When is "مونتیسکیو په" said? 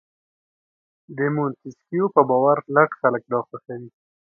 1.35-2.21